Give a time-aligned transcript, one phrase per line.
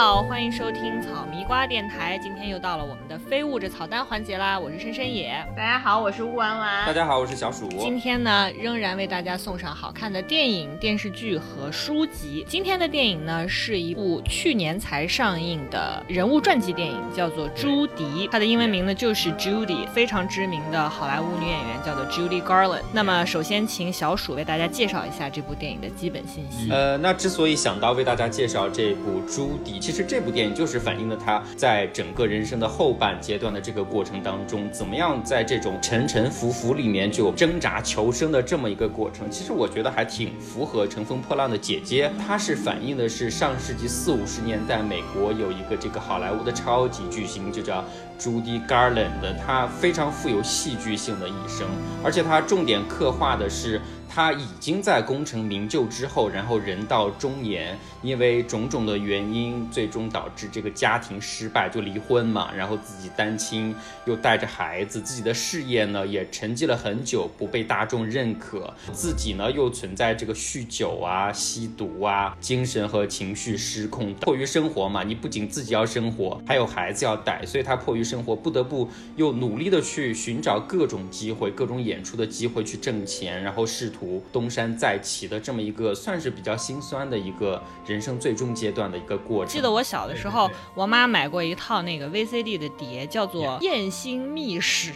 [0.00, 2.18] 好，欢迎收听草迷瓜电台。
[2.18, 5.42] 今天又到了我们的非物质草单环节啦，我是深深野。
[5.56, 6.86] 大家好，我是乌丸丸。
[6.86, 7.66] 大家好，我是小鼠。
[7.66, 12.44] 今天呢，仍然为大家送上好看的电影、电视剧和书籍。
[12.46, 22.82] 今天的电影呢，是一部去年才上映的人物传记电影，叫做《朱迪》，它的英文名呢就是 Judy，非常知名的好莱坞女演员叫做 Judy Garland。
[22.92, 26.70] 那么，首先请小鼠为大家介绍一下这部电影的基本信息。
[26.70, 31.16] 呃，那之所以想到为大家介绍这部《朱迪》，其实这部电影就是反映了
[31.56, 39.30] 在整个人生的后半阶段的这个过程当中，怎么样在这种沉沉浮浮里面就挣扎求生的这么一个过程。
[39.30, 47.84] 其实我觉得还挺符合《乘风破浪的姐姐》，它是反映的是上世纪四五十年代美国有一个这个好莱坞的超级巨星，就叫
[48.18, 51.66] 朱迪· Garland 的，他非常富有戏剧性的一生，
[52.04, 53.80] 而且他重点刻画的是。
[54.12, 62.50] 他已经在功成名就之后，然后人到中年，因为种种的原因，最终导致这个家庭失败，就离婚嘛。
[62.52, 63.72] 然后自己单亲，
[64.06, 68.74] 又带着孩子，自己的事业呢也沉寂了很久，不被大众认可。
[68.92, 74.12] 自己呢又存在这个酗酒啊、吸毒啊，精神和情绪失控。
[74.14, 83.99] 迫于生活嘛，你不仅自己要生活，还有孩子要带，所以他迫于生活，不得不又努力的去寻找各种机会、各种演出的机会去挣钱，然后试图。
[84.32, 89.52] 东山再起的这么一个，算是比较心酸的一个人生最终阶段的一个过程。
[89.52, 94.92] 记得我小的时候，我妈买过一套那个 VCD 的碟，叫做《艳星秘史》。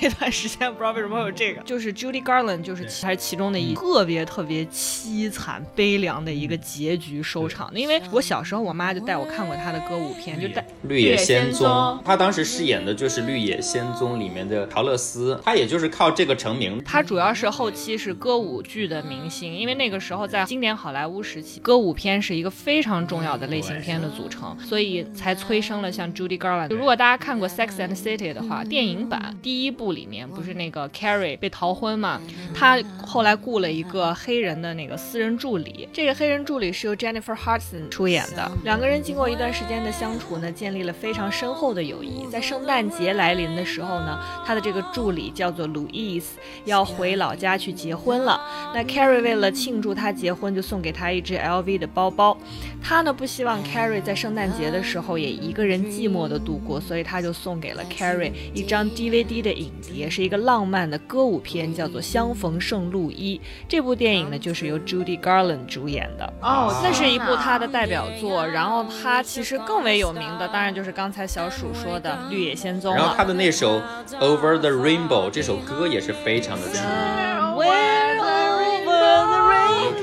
[0.00, 7.70] 那段时间不知道为什么会有这个， 就是 Judy Garland，就是还是其中的一特别特别凄惨悲凉的一个结局收场。
[7.74, 11.66] 因为我小时候，我妈就带我看过她的歌舞片，就带《绿野仙踪》，
[12.04, 16.82] 她当时饰演的就是《绿野仙踪》里面的陶乐斯，她也就是靠这个成名。
[16.84, 18.45] 她主要是后期是歌舞。
[18.46, 26.68] 舞剧的明星，因为那个时候在经典好莱坞时期，歌舞片是一个非常重要的类型片的组成，所以才催生了像 Judy Garland。
[26.68, 32.20] 如果大家看过《Sex and City》的话，电影版第一部里面不是那个 Carrie 被逃婚嘛？
[32.54, 38.50] 他后来雇了一个黑人的那个私人助理，这个黑人助理是由 Jennifer Hudson 出演的。
[38.64, 42.26] 两个人经过一段时间的相处呢，建立了非常深厚的友谊。
[42.30, 46.22] 在圣诞节来临的时候呢，他的这个助理叫做 Louis，
[46.64, 48.35] 要回老家去结婚了。
[48.74, 52.36] 那 Carrie 为了庆祝他结婚，就送给他一只 LV 的包包。
[52.82, 63.38] 他呢不希望 Carrie 在圣诞节的时候也一个人寂寞的度过，所以他就送给了 Carrie 一张 DVD 的影碟，是一个浪漫的歌舞片，叫做《相逢圣路易》。
[63.68, 68.46] 这部电影呢就是由 Judy Garland 主演的哦，那是一部他的代表作。
[68.46, 73.80] 然后他其实更为有名的，当然就是刚才小鼠说的《绿野仙踪》然后他的那首
[74.20, 78.05] Over the Rainbow 这首歌也是非常的出名。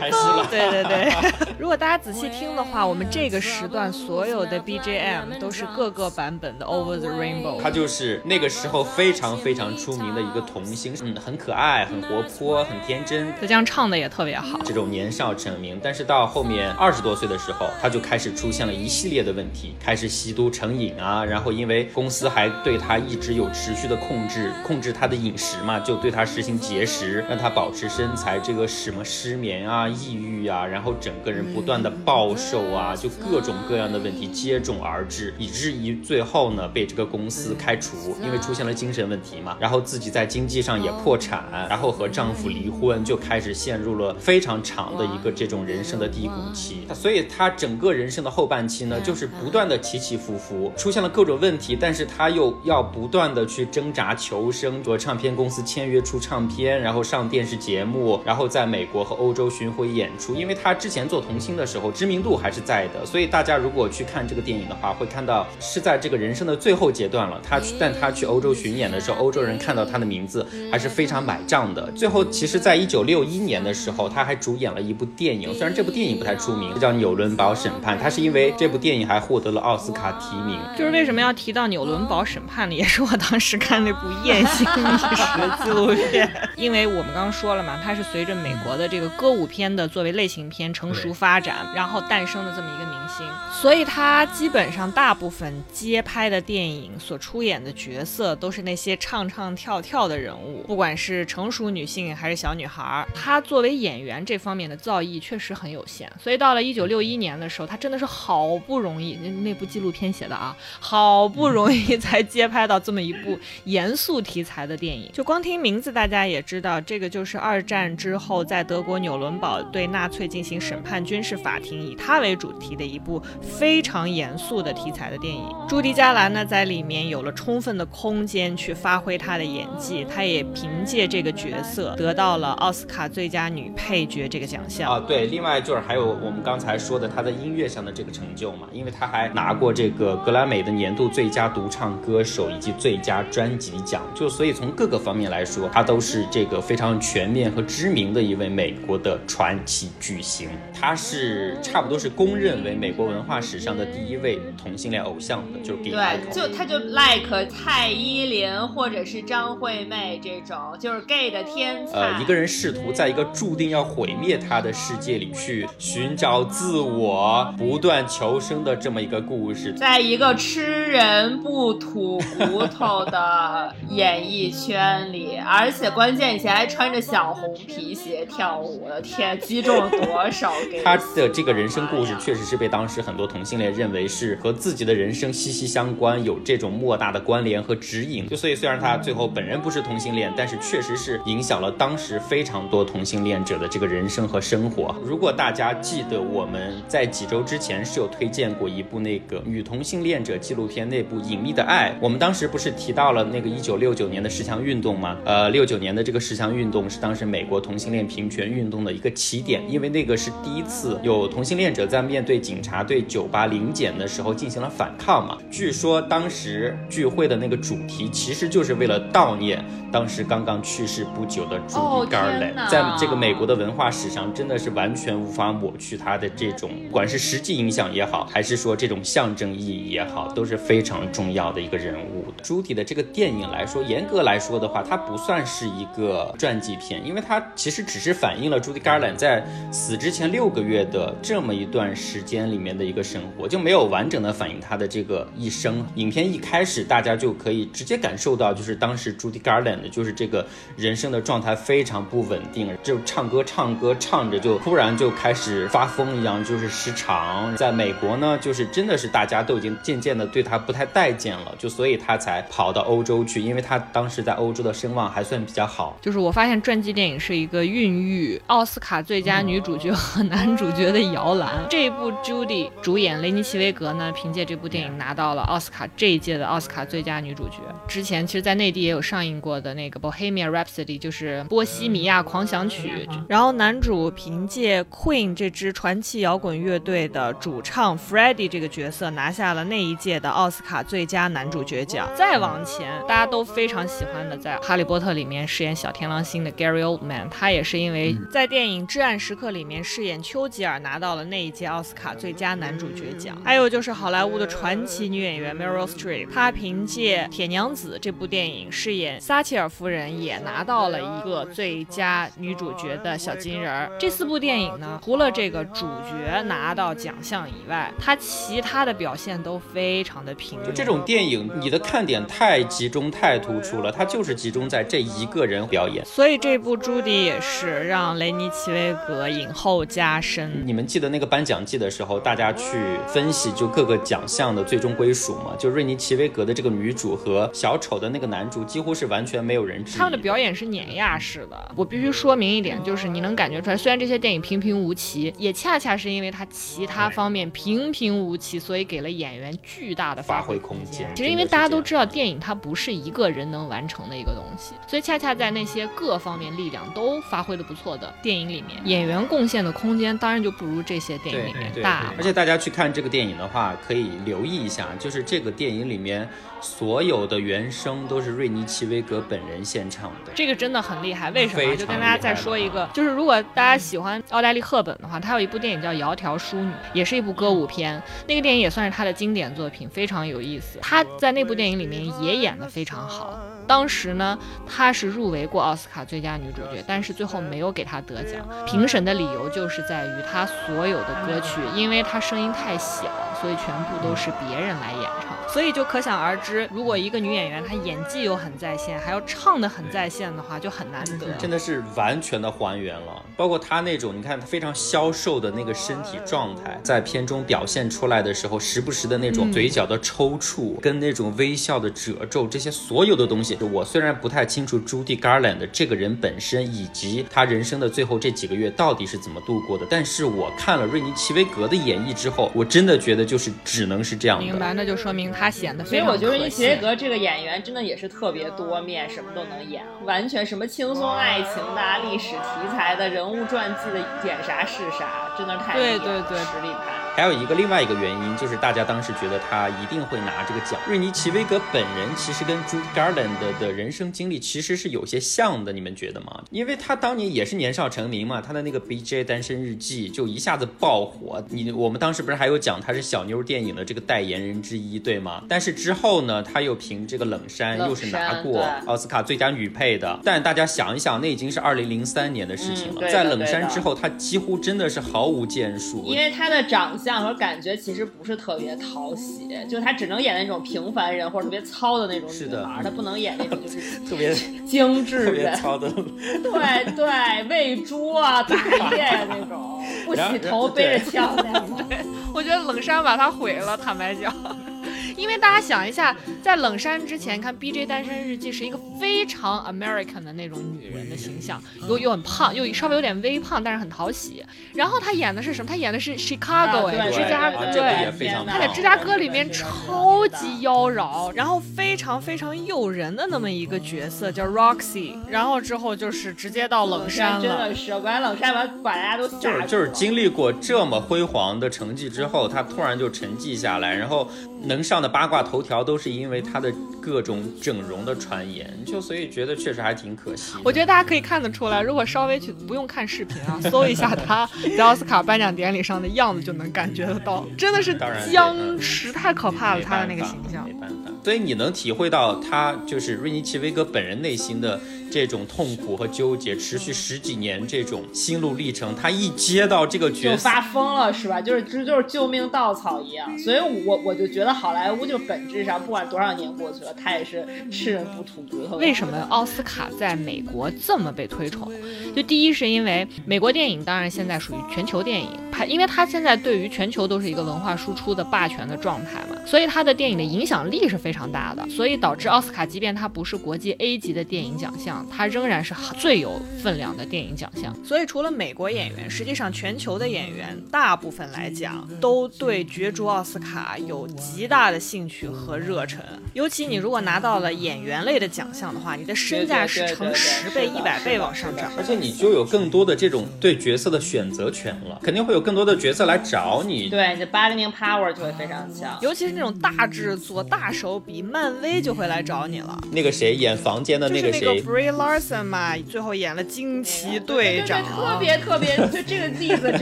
[0.03, 1.13] 开始了，对 对对。
[1.57, 7.61] 如果大家仔细听的话，我们这个时段所有的 BGM 都是各个版本的 Over the Rainbow。
[7.61, 13.33] 他就是那个时候非常非常出名的一个童星，嗯，很可爱，很活泼，很天真。
[13.39, 14.59] 他这样唱的也特别好。
[14.65, 21.23] 这种年少成名，但是到后面二十多岁的时候，他就开始出现了一系列的问题，开始吸毒成瘾啊。
[21.23, 28.33] 然后因为公司还对他一直有持续的控制，控制他的饮食嘛，就对他实行节食，让他保持身材。
[28.39, 31.43] 这个什么失眠啊、抑郁啊，然后整个人。
[31.53, 39.55] 不断的暴瘦啊，就各种各样的问题接踵而至，以至于最后呢被这个公司开除，因为出现了精神问题嘛。
[39.59, 46.87] 然后自己在经济上也破产，然后和丈夫离婚，就开始陷入了非常长的一个这种人生的低谷期。
[46.93, 60.35] 所以她整个人生的后半期呢，就是不断的起起伏伏，出现了各种问题，但是她又要不断的去挣扎求生，和唱片公司签约出唱片，然后上电视节目，然后在美国和欧洲巡回演出。
[60.35, 67.39] 因为他之前做童星的时候知名度还是在的，所以大家如果去看这个电影的话，会看到是在这个人生的最后阶段了。
[67.47, 71.91] 他去，但他去欧洲巡演的时候，欧洲人看到他的名字还是非常买账的。
[71.91, 77.97] 最后，其实，在一九六一年的时候，他还主演了一部电影，虽然这部电影不太出名，叫《纽伦堡审判》。
[78.01, 80.59] 他是因为这部电影还获得了奥斯卡提名。
[80.77, 82.75] 就是为什么要提到纽伦堡审判呢？
[82.75, 85.05] 也是我当时看那部《艳星历史》
[85.39, 91.13] 的纪录片， 因为我们刚刚说了嘛，它是随着美国的这个歌舞片的作为类型片成熟。
[91.13, 93.25] 发展，然后诞生的这么一个明星，
[93.61, 103.05] 所以他基本上大部分接拍的电影所出演的角色都是那些唱唱跳跳的人物，不管是成熟女性还是小女孩。
[103.13, 115.11] 他作为演员这方面的造诣确实很有限，所以到了一九六一年的时候，他真的是好不容易，那那部纪录片写的啊，好不容易 才接拍到这么一部严肃题材的电影。
[115.13, 121.03] 就光听名字，大家也知道，这个就是二战之后在德国纽伦堡对纳粹进行审判。
[121.03, 125.43] 军事法庭以他为主题的一部非常严肃的题材的电影。
[125.67, 134.99] 朱迪·加兰呢，在里面有了充分的空间去发挥她的演技，她也凭借这个角色得到了奥斯卡最佳女配角这个奖项啊。
[135.05, 150.49] 对，另外就是还有我们刚才说的她在音乐上的这个成就嘛，因为她还拿过这个格莱美的年度最佳独唱歌手以及最佳专辑奖，就所以从各个方面来说，她都是这个非常全面和知名的一位美国的传奇巨星。
[150.79, 155.91] 他是差不多是公认为美国文化史上的第一位同性恋偶像的，就是 gay。
[155.91, 161.97] 对，就他就 like 蔡依林或者是张惠妹这种，就是 gay 的天才。
[161.97, 180.53] 呃，一个人试图在一个注定要毁灭他的世界里去寻找自我、不断求生的这么一个故事，在一个吃人不吐骨头的演艺圈里，而且关键以前还穿着小红皮鞋跳舞，我的天，击中了多少？
[180.83, 188.27] 他的这个人生故事确实是被当时很多同性恋认为是和自己的人生息息相关，有这种莫大的关联和指引。
[188.27, 194.95] 就所以，虽然他最后本人不是同性恋，但是确实是影响了当时非常多同性恋者的这个人生和生活。
[195.03, 205.17] 如果大家记得我们在几周之前是有推荐过一部那个女同性恋者纪录片，那部《隐秘的爱》，我们当时不是提到了那个一九六九年的十强运动吗？
[205.25, 215.37] 呃，六九年的这个十强运动是当时美国同性恋平权运动的一个起点，因为那个是第一次有同性恋者在面对警察对酒吧临检的时候进行了反抗嘛。
[215.49, 221.79] 据说当时聚会的那个主题其实就是为了悼念当时刚刚去世不久的朱迪·
[222.09, 232.25] 加兰，在这个美国的文化史上真的是完全无法抹去他的这种，不管是实际影响也好，还是说这种象征意义也好，都是非常重要的一个人物。
[232.41, 245.85] 朱迪的这个电影来说，严格来说的话，它不算是一个传记片，因为它其实只是反映了朱迪·加在死之前六个月的这么一段时间里面的一个生活，就没有完整的反映他的这个一生。
[245.95, 250.45] 影片一开始，大家就可以直接感受到，就是当时朱迪·加兰的就是这个
[250.75, 257.55] 人生的状态非常不稳定，就唱歌唱歌唱着就突然就开始发疯一样，就是失常。
[257.55, 265.97] 在美国呢，就是真的是大家都已经渐渐的对他不太待见了，就所以他才跑到欧洲去，因为他当时在欧洲的声望还算比较好。
[266.01, 271.65] 就是我发现传记电影是一个孕育奥斯卡最佳女主角和 男主角的摇篮。
[271.69, 277.57] 这一部 Judy 主演雷尼奇维格呢，凭借这部电影拿到了奥斯卡这一届的奥斯卡最佳女主角。
[277.87, 283.07] 之前其实，在内地也有上映过的那个 Bohemian Rhapsody，就是波西米亚狂想曲。
[283.27, 292.09] 然后男主凭借 Queen 这支传奇摇滚乐队的主唱 Freddie 这个角色，拿下了那一届的奥斯卡最佳男主角奖。
[292.15, 303.35] 再往前，大家都非常喜欢的，在《哈利波特》里面饰演小天狼星的 Gary Oldman，他也是因为在电影《至暗时刻》里面饰演丘吉尔，拿到了那一届奥斯卡最佳男主角奖。
[303.43, 313.91] 还有就是好莱坞的传奇女演员 Meryl Streep，她凭借《铁娘子》这部电影饰演撒切尔夫人，也拿到了一个最佳女主角的小金人儿。
[313.99, 320.65] 这四部电影呢，除了这个主角拿到奖项以外，她其他的表现都非常的平庸。
[320.67, 326.05] 就这种电影，你的看点太集中、太突出了，它就是集中在这一个人表演。
[326.05, 330.65] 所以这部朱迪也是让雷尼奇维格影后加身。
[330.65, 335.55] 你们记得那个颁奖季的时候，大家去分析就各个奖项的最终归属吗？
[335.57, 339.97] 就瑞尼奇威格的这个女主和小丑的那个男主，几乎是完全没有人质疑。
[339.97, 341.71] 他们的表演是碾压式的。
[341.75, 351.07] 我必须说明一点，就是你能感觉出来，虽然这些电影平平无奇，也恰恰是因为它其他方面平平无奇，所以给了演员巨大的发挥空间。
[351.15, 362.13] 其实因为大家都知道，电影它不是一个人能完成的一个东西，所以恰恰在那些各方面力量都发挥的不错的电影里面，演员贡献的空间当然就不如这些电影里面大。
[362.17, 366.27] 而且大家去看这个电影的话，可以留意一下，就是这个电影里面
[366.61, 371.29] 所有的原声都是瑞尼奇维格本人献唱的，这个真的很厉害。
[371.31, 371.75] 为什么？
[371.75, 380.79] 就跟大家再说一个，就是如果大家喜欢奥黛丽·赫本的话，她有一部电影叫《窈窕淑女》，也是一部歌舞片，那个电影也算是她的经典作品，非常有意思。
[380.81, 383.39] 她在那部电影里面也演得非常好。
[383.67, 388.45] 当时呢，她是入围过奥斯卡最佳女主角，但是最后没有给她得奖。
[388.65, 393.03] 评审的理由就是在于她所有的歌曲，因为她声音太小。
[393.41, 395.35] 所以全部都是别人来演唱。
[395.49, 401.27] 所以就可想而知，如果一个女演员她演技又很在线，还要唱的很在线的话，就很难得。
[401.37, 424.45] 真的是完全的还原了，包括她那种你看她非常消瘦的那个身体状态，在片中表现出来的时候，时不时的那种嘴角的抽搐，跟那种微笑的褶皱，这些所有的东西，我虽然不太清楚 Judy Garland 这个人本身以及他人生的最后这几个月到底是怎么度过的，但是我看了瑞尼奇维格的演绎之后，我真的觉得就是只能是这样的。
[424.45, 425.33] 明白，那就说明。
[425.33, 437.12] 他显得非常，所以我觉得瑞尼奇维格这个演员真的也是特别多面，什么都能演，完全什么轻松爱情的、历史题材的人物传记的，演啥是啥，真的太对对对，实力派。
[437.15, 440.79] 还有一个另外一个原因，就是大家当时觉得他一定会拿这个奖。
[440.87, 446.43] 瑞尼奇威格本人其实跟 Judy Garland 的人生经历其实是有些像的，你们觉得吗？
[446.49, 451.43] 因为他当年也是年少成名嘛，他的那个 BJ 单身日记就一下子爆火。
[451.49, 455.43] 你我们当时不是还有讲他是小妞电影的这个代言人之一，对吗？
[455.47, 460.19] 但是之后呢，他又凭这个冷杉又是拿过奥斯卡最佳女配的。
[460.23, 466.97] 但大家想一想，那已经是二零零三年的事情了，在冷杉之后，他几乎真的是毫无建树，因为他的长。
[467.03, 474.33] 相和感觉其实不是特别讨喜，就他只能演那种平凡人或者特别糙的那种女孩，他不能演那种就是 特别
[474.65, 475.91] 精致、特别糙的。
[475.91, 478.55] 对对，喂猪啊、打
[478.89, 481.79] 猎呀那种，不洗头背着枪那种。
[482.33, 484.33] 我觉得冷杉把他毁了，坦白讲。
[485.15, 494.41] 因为大家想一下，在冷杉之前，看《B J 单身日记》是一个非常 American 的那种女人的形象，又又很胖，又稍微有点微胖，但是很讨喜。
[494.73, 495.67] 然后她演的是什么？
[495.67, 497.65] 她演的是 Chicago 哎，芝加哥。
[497.73, 505.17] 对，她在芝加哥里面超级妖娆，然后非常非常诱人的那么一个角色，叫 Roxy。
[505.27, 514.29] 然后之后就是直接到冷山了，真的是，把冷杉把把大家都就是就是经历过这么辉煌的成绩之后，她突然就沉寂下来，然后
[514.63, 515.03] 能上。
[515.03, 520.53] 的八卦头条都是因为她的各种整容的传言，就所以觉得确实还挺可惜。
[520.63, 524.47] 我觉得大家可以看得出来，如果稍微去不用看视频啊，搜一下他
[524.77, 527.97] 在奥斯卡颁奖典礼上的样子，就能感觉得到， 真的是
[528.31, 530.63] 僵尸，太可怕了，他的那个形象。
[530.67, 534.79] 没办法，所以你能体会到他就是瑞尼奇威格本人内心的。
[535.13, 541.39] 这种痛苦和纠结持续十几年，这种心路历程，他一接到这个角色就发疯了，是吧？
[541.39, 543.37] 就是这就是救命稻草一样。
[543.37, 548.77] 所以，我我就觉得好莱坞就本质上不管多少年过去了，他也是吃人不吐骨头。
[548.77, 551.71] 为什么奥斯卡在美国这么被推崇？
[552.15, 561.63] 就第一是因为美国电影当然现在属于全球电影，拍，因为它现在对于全球都是一个文化输出的霸权的状态嘛，所以它的电影的影响力是非常大的。
[561.69, 565.02] 所以导致奥斯卡，即便它不是国际 A 级的电影奖项。
[565.09, 575.99] 它仍然是最有分量的电影奖项，所以除了美国演员，实际上全球的演员大部分来讲都对角逐奥斯卡有极大的兴趣和热忱。
[576.33, 586.89] 尤其你如果拿到了演员类的奖项的话，你的身价是成十倍、一百倍往上涨，而且你就有更多的这种对角色的选择权了，肯定会有更多的角色来找你。
[586.89, 592.81] 对，你的 bargaining power 就会非常强，尤其是那种大制作、大手笔，漫威就会来找你了。
[592.91, 594.61] 那个谁演房间的那个谁
[594.93, 595.43] Larson。
[595.43, 599.81] 嘛，最后演了惊奇队长，特别 特别，就这个例子真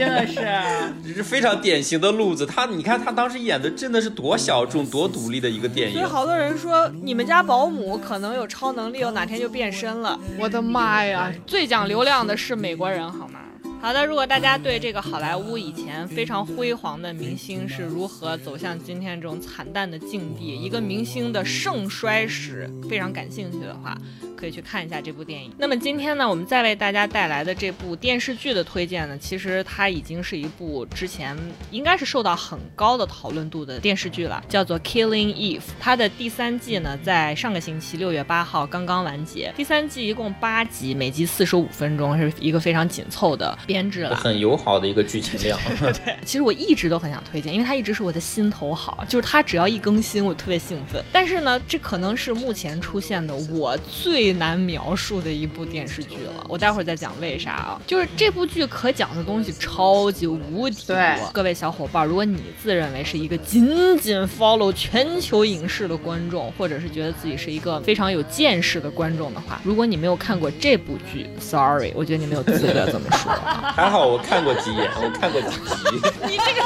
[0.00, 0.34] 的是，
[1.06, 2.44] 这是非常典型的路子。
[2.44, 5.94] 他，你看他当时演的真的是多小众、多独立的一个电影。
[5.94, 10.18] 所以好多人说，你们家保姆可能有超能力，我哪天就变身了。
[10.38, 13.40] 我的妈呀，最讲流量的是美国人，好吗？
[13.82, 23.98] 好的，如果大家对这个好莱坞以前非常辉煌的明星是如何走向今天这种惨淡的境地，一个明星的盛衰史非常感兴趣的话，
[24.36, 25.52] 可以去看一下这部电影。
[25.58, 31.36] 那么今天呢，我们再为大家带来的这部电视剧的推荐呢，其实它已经是一部之前
[31.72, 35.58] 应该是受到很高的讨论度的电视剧了，叫做《Killing Eve》。
[35.80, 39.52] 它的第三季呢，在上个星期六月八号刚刚完结。
[39.56, 43.58] 第三季一共八集，每集四十五分钟，是一个非常紧凑的。
[43.72, 45.58] 编制了很友好的一个剧情量。
[46.04, 51.02] 对， 其实我一直都很想推荐，因为它一直是我的心头好，就是它只要一更新，我特别兴奋。
[51.10, 56.46] 但是呢，这可能是目前出现的我最难描述的一部电视剧了。
[56.50, 57.80] 我待会儿再讲为啥啊？
[57.86, 60.96] 就是这部剧可讲的东西超级无敌多。
[61.32, 73.32] 各位小伙伴，如果你自认为是一个仅仅 follow 全球影视的观众，或者是觉得自己是一个非常有见识的观众的话，如果你没有看过这部剧，sorry，我觉得你没有资格这么说。
[73.62, 76.02] 还好我看过几眼，我看过几集。
[76.26, 76.62] 你这个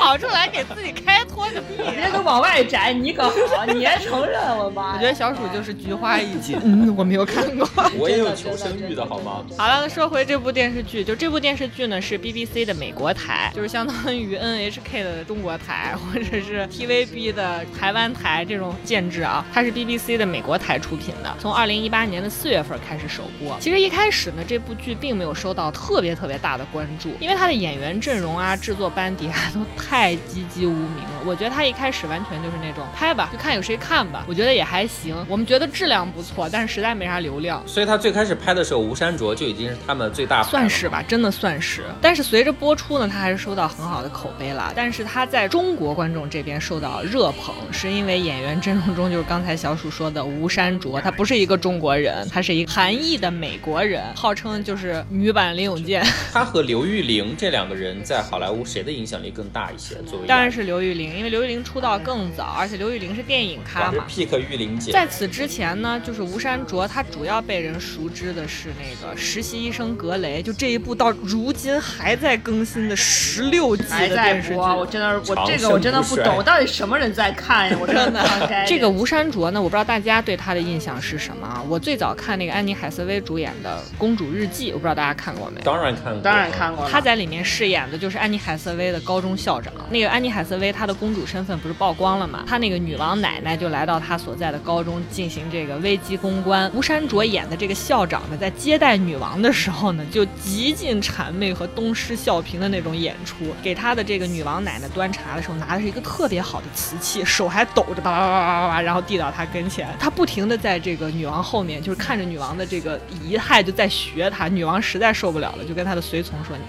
[0.00, 1.82] 跑出来给自己开脱个屁！
[1.82, 4.40] 人家都往外摘，你可好，你还承认？
[4.56, 4.94] 我妈！
[4.94, 6.58] 我觉得小鼠就是菊花一 紧。
[6.62, 7.68] 嗯，我没有看过。
[7.96, 9.44] 我也有求生欲的好吗？
[9.56, 19.44] 好了，那说回这部电视剧，就这部电视剧呢是 BBC 的美国台，就是相当于 NHK 的中国台，或者是 TVB 的台湾台这种建制啊。
[19.52, 23.56] 它是 BBC 的美国台出品的，从二零一八年的四月份开始首播。
[23.60, 31.22] 其实一开始呢，这部剧并没有收到特别特别大的关注，因为它的演员阵容啊、制作班底啊都太籍籍无名了。
[31.24, 34.24] 我觉得他一开始完全就是那种拍吧，就看有谁看吧。
[34.28, 37.62] 我觉得也还行，我们觉得质量不错，但是实在没啥流量。
[37.66, 41.84] 所以他最开始拍的时候，吴山卓就已经是他们最大算是吧，真的算是。
[42.00, 44.72] 但是随着播出呢，他还是收到很好的口碑了。
[44.76, 56.04] 但是他在中国观众这边受到热捧，是因为演员阵容中就是刚才小鼠说的吴山卓，他不是一个中国人，他是一个韩裔的美国人，号称就是女版林永健。
[56.32, 59.94] 他和刘玉玲这两个人在好莱坞谁的影响力更大一些？
[60.02, 64.04] 作为当然是刘玉玲，因为刘玉玲出道更早，而且刘玉玲是电影咖嘛。
[64.08, 64.90] pick 玉玲姐。
[64.92, 74.54] 在此之前呢，就是吴山卓，他主要被人熟知的是那个实习医生格雷，就这一部到如今还在更新的十六季的电视剧。
[74.56, 77.76] 我真的，我这个我真的不懂，到底什么人在看呀？
[77.80, 78.64] 我真的。
[78.66, 81.64] 这个吴山卓呢，我不知道大家对他的印象是什么。
[81.68, 85.60] 我最早看那个安妮海瑟薇主演的《公主日记》，我不知道大家看过没？
[85.62, 86.88] 当然看过，当然看过。
[86.88, 89.67] 她在里面饰演的就是安妮海瑟薇的高中校长。
[89.90, 92.44] 那个安妮海瑟薇她的公主身份不是曝光了嘛？
[92.46, 96.70] 她那个女王奶奶就来到她所在的高中进行这个危机公关。
[96.74, 103.54] 吴山卓演的这个校长呢，在接待女王的时候呢，就极尽谄媚和东施效颦的那种演出。
[103.62, 109.88] 给他的这个女王奶奶端茶的时候，拿的是一个特别好的瓷器，手还抖着，叭叭叭叭叭叭，然后递到她跟前。
[109.98, 114.48] 他不停的在这个女王后面，就是看着女王的这个仪态，就在学她。
[114.48, 116.62] 女王实在受不了了，就跟她的随从说：“你，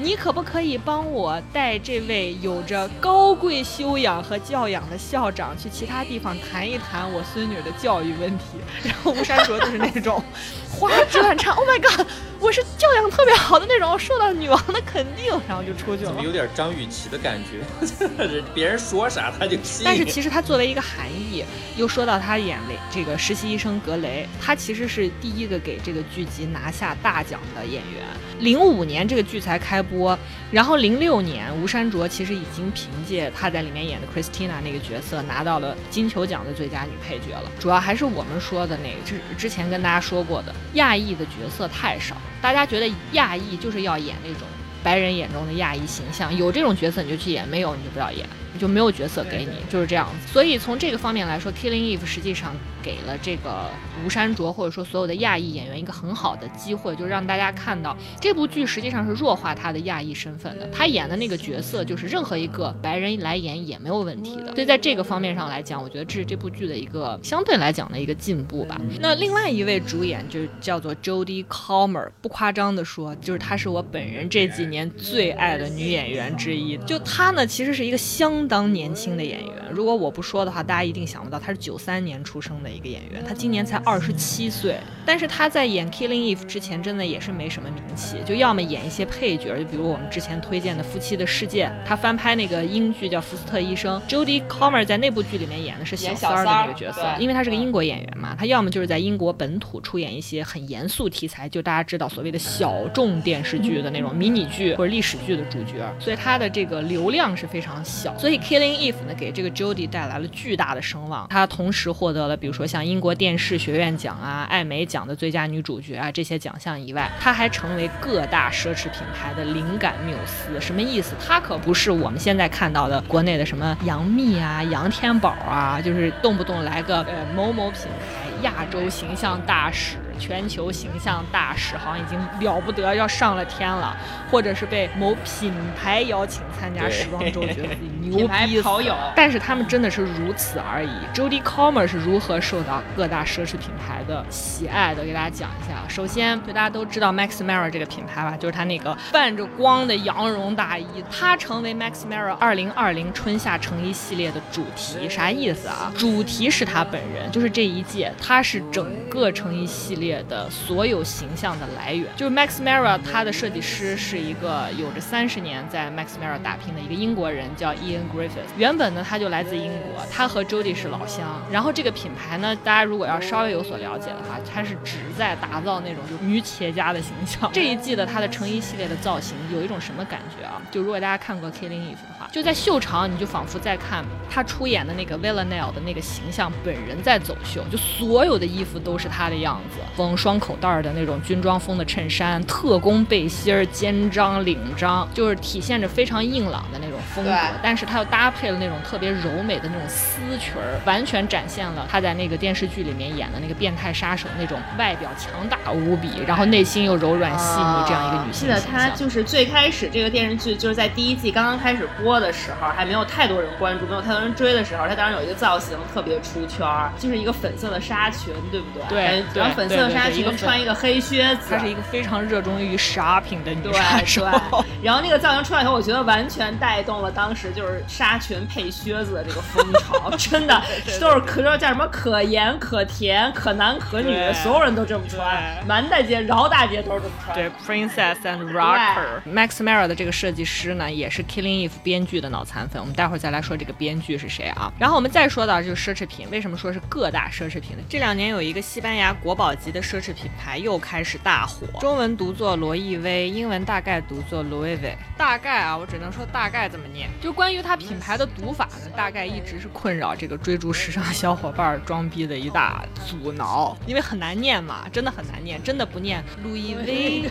[0.00, 8.44] 你可不可以帮我带这位有着高贵修养和教养的校长去其他地方谈一谈我孙女的教育问题？”
[8.84, 10.22] 然后吴山卓就是那种
[10.70, 12.06] 花枝乱颤，Oh my god！
[12.40, 16.10] 我是教养特别好的那种，受到女王的肯定，然后就出去了。
[16.10, 18.42] 怎么有点张雨绮的感觉？
[18.54, 19.82] 别人说啥他就信。
[19.84, 21.44] 但是其实他作为一个韩裔，
[21.76, 28.04] 又说到他演雷这个实习医生格雷，他其实是第一个给这个剧集拿下大奖的演员。
[28.38, 30.16] 零五年这个剧才开播，
[30.52, 37.50] 然后零六年吴珊卓其实已经凭借他在里面演的 Christina 那个角色拿到了金球奖的最佳女配角了。
[37.58, 42.16] 主要还是我们说的那个之之前跟大家说过的亚裔的角色太少。
[42.40, 44.46] 大家觉得亚裔就是要演那种
[44.82, 50.32] 白人眼中的亚裔形象，有这种角色你就去演，没有你就不要演，就没有角色给你，就是这样子。
[50.32, 53.70] 所以从这个方面来说，《Killing Eve》实际上给了这个
[54.04, 60.68] 吴山卓或者说所有的亚裔演员一个很好的机会，就是让大家看到这部剧实际上是弱化他的亚裔身份的。
[60.68, 64.54] 他演的那个角色就是任何一个白人来演也没有问题的。
[64.54, 68.80] 所以在这个方面上来讲，我觉得这是这部剧的一个相对来讲的一个进步吧。
[69.00, 76.76] 那另外一位主演就叫做 Jodie Comer，不夸张的说，就是她是我本人这几年最爱的女演员之一。
[76.78, 79.52] 就她呢，其实是一个相当年轻的演员。
[79.70, 83.24] 如果我不说的话，大家一定想不到，他是九三年出生的一个演员。
[83.26, 108.16] 他今年才二十七岁，但是他在演《Killing Eve》之前，真的也是没什么名气，就要么演一些配角，就比如我们之前推荐的《夫妻的世界》，他翻拍那个英剧叫《福斯特医生》，Jodie Comer 在那部剧里面演的是小三儿的那个角色，因为他是个英国演员嘛，他要么就是在英国本土出演一些很严肃题材，就大家知道所谓的小众电视剧的那种迷你剧或者历史剧的主角，所以他的这个流量是非常小。
[108.18, 120.60] 所以《所以 Killing Eve》呢，给这个 Jodie 带来了巨大的声望，她同时获得了比如说像英国电视学院奖啊、艾美奖的最佳女主角啊这些奖项以外，她还成为各大奢侈品牌的灵感缪斯。
[120.60, 121.14] 什么意思？
[121.26, 129.96] 她可不是我们现在看到的国内的什么杨幂啊、杨天宝啊，就是动不动来个呃某某品牌亚洲形象大使。
[130.18, 133.96] 全球形象大使好像已经了不得，要上了天了，
[134.30, 138.94] 或者是被某品牌邀请参加时装周，觉得自己牛逼跑友。
[139.14, 140.90] 但是他们真的是如此而已。
[141.14, 145.04] Jodie Comer 是如何受到各大奢侈品牌的喜爱的？
[145.04, 145.76] 给大家讲一下。
[145.88, 155.08] 首先，就大家都知道 Max Mara 这个品牌吧，就是它那个泛着光的羊绒大衣，它成为 Max Mara 二零二零春夏成衣系列的主题。
[155.08, 155.92] 啥意思啊？
[155.96, 160.07] 主题是他本人，就是这一届，他是整个成衣系列。
[160.08, 162.10] 列的所有形象的来源。
[162.16, 168.48] 就是 Max Mara，他的设计师是一个有着三十年在 Max Mara 打拼的一个英国人，叫 Ian Griffith。
[168.56, 171.40] 原本呢，他就来自英国，他和 Jody 是老乡。
[171.52, 177.50] 然后这个品牌呢，大家如果要稍微有所了解的话，它是旨在打造那种就女企业家的形象。
[177.52, 180.62] 这一季的它的成衣系列的造型有一种什么感觉啊？
[180.70, 197.34] 就如果大家看过 Killing Eve 的话，就在秀场，你就仿佛在看他出演的那个 Villanelle 的那个形象本人在走秀，就所有的衣服都是他的样子，缝双口袋的那种军装风的衬衫，特工背心儿，肩章、领章，就是体现着非常硬朗的那种风格。
[197.60, 208.60] 但是他又搭配了那种特别柔美的那种丝裙儿，完全展现了他在那个电视剧里面演的那个变态杀手那种外表强大无比，然后内心又柔软细腻这样一个女性记得。
[208.60, 216.64] 他就是最开始这个电视剧就是在第一季刚刚开始播的时候，还没有太多人关注，没有太多人追的时候，他当时有一个造型特别出圈，
[217.00, 218.84] 就是一个粉色的纱裙，对不对？
[218.88, 224.24] 对，然后粉色的纱裙穿一个黑靴子，她是一个非常热衷于 shopping 的女杀手。
[224.82, 230.62] 然后那个造型出来以后，我觉得完全带动了当时就是纱裙配靴子的这个风潮， 真的
[231.00, 237.34] 都是可叫什么可盐可甜可男可女，所有人都这么穿，满大街饶大街都是这么穿。
[237.34, 239.22] 对，Princess and Rocker。
[239.26, 242.80] Max Mara 的这个设计师呢，也是 Killing Eve 编剧的脑残粉。
[242.80, 244.72] 我们待会儿再来说这个编剧是谁啊？
[244.78, 247.82] 然后我们再说到就是奢侈品，为什么说是各大奢侈品呢？
[247.88, 254.96] 这两年有一个西班牙国宝级的奢侈品牌又开始大火，中文读作罗意威，英文大概读作 Louis V。
[255.16, 257.08] 大概啊，我只能说大概怎么念。
[257.20, 267.30] 就关于它品牌的读法呢，大概一直是困扰这个追逐时尚小伙伴装逼的一大阻挠，因为很难念嘛，真的很难念，真的不念 Louis V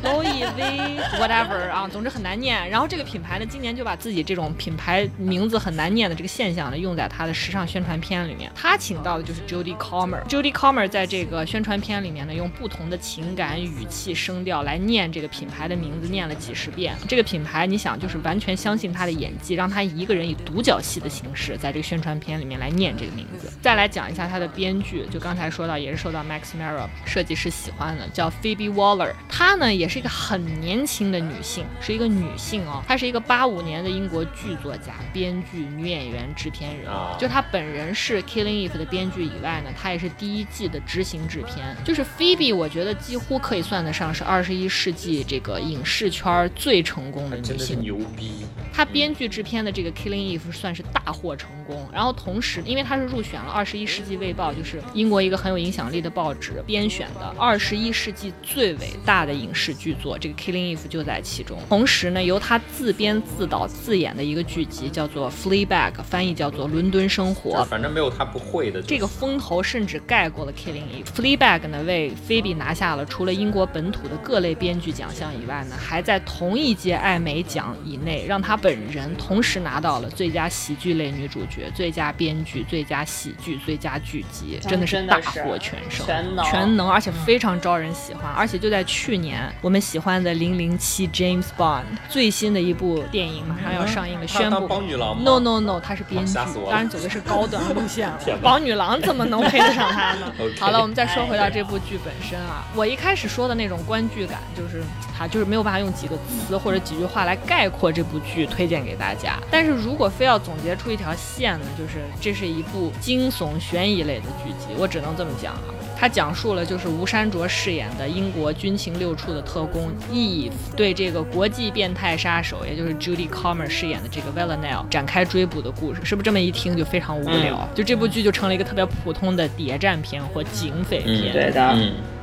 [1.20, 2.70] whatever 啊，总之很难念。
[2.70, 8.52] 然后这个品牌呢，今年就把自己这种品牌名字很难念的这个现象呢，用在它的时尚宣传片里面。
[8.56, 10.24] 他请到的就是 Judy Comer。
[10.28, 16.96] Judy Comer 在这个宣传片里面呢，用不同的情感、语气、声调来念这个品牌的名字，念了几十遍。
[17.08, 23.52] 这个品牌，你想，就是完全相信他的演技，让他一个人以独角戏的形式，在这个宣传片里面来念这个名字。
[23.62, 29.12] 再来讲一下他的编剧，就刚才说到，也是受到 Max Mara 设计师喜欢的，叫 Phoebe Waller。
[29.28, 32.84] 她呢，也是一个很年轻的女性，是一个女性哦。
[32.88, 36.88] 她是一个八五年的英国剧作家、编剧、女演员、制片人。
[37.20, 41.76] 就她本人是 Killing Eve 的编剧以外呢，她也是第一季的执行制片。
[41.84, 47.50] 就是 Phoebe，我觉得几乎可以算得上是二十一世纪这个影视圈最成功的女性。
[47.50, 48.32] 真的是牛逼！
[48.74, 51.88] 她编剧制片的这个 Killing Eve 算是大获成功。
[51.94, 61.60] 然后同时，因为她是入选了《二十一世纪卫报》，就是英国一个很有影响力的报纸编选的二十一世纪最伟大的影视剧作，这个 Killing Eve 就在其中。
[61.70, 67.64] 同时呢，由她自编自导自演的一个剧集叫做《Fleabag》，翻译叫做《伦敦生活》。
[67.66, 68.82] 反正没有她不会的。
[68.82, 71.06] 这个风头甚至盖过了 Killing Eve。
[71.16, 88.32] Fleabag 呢，为菲比拿下了除了英国本土的各类编剧奖项以外呢，还在同一届艾美奖以内，让她本人同时拿到了最佳喜剧类女主角、最佳编剧、最佳喜剧、最佳剧集，真的是大获全胜，全能，全能，而且非常招人喜欢。
[88.34, 94.78] 而且就在去年，我们喜欢的《零零七》James Bond 最新的一部电影马上要上映了，宣布。
[94.88, 98.18] 女郎？No No No，他是编剧，当然走的是高端路线了。
[98.42, 100.32] 宝女郎怎么能配得上他呢？
[100.60, 104.84] 好了，我们再说回到这部剧本身啊，我一开始说的那种观剧感，就是
[105.18, 109.38] 他就是没有办法用几个词或者几句话来概括这部剧，推荐给大家。
[109.52, 115.74] 但是如果非要总结出一条线呢，就是这是一部惊悚悬疑类的剧集，我只能这么讲啊。
[116.00, 126.02] 它讲述了就是吴山卓饰演的英国军情六处的特工 Eve 对这个国际变态杀手，也就是 Judy Comer 饰演的这个 Villanelle 展开追捕的故事。
[126.04, 127.68] 是不是这么一听就非常无聊？
[127.74, 131.34] 就这部剧就成了一个特别普通的谍战片或警匪片。
[131.34, 131.76] 对的。